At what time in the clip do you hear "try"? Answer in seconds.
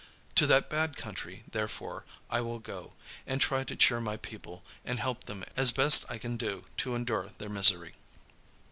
3.39-3.63